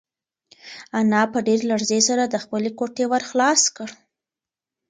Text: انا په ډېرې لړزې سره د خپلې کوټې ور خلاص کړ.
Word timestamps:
انا 0.99 1.21
په 1.33 1.37
ډېرې 1.45 1.63
لړزې 1.71 1.99
سره 2.09 2.23
د 2.27 2.35
خپلې 2.43 2.69
کوټې 2.79 3.05
ور 3.09 3.23
خلاص 3.29 3.61
کړ. 3.75 3.89